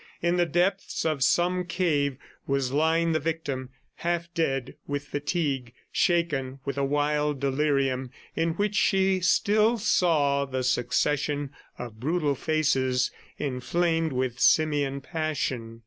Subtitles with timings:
[0.19, 2.17] In the depths of some cave,
[2.47, 8.73] was lying the victim, half dead with fatigue, shaken with a wild delirium in which
[8.73, 15.79] she still saw the succession of brutal faces, inflamed with simian passion.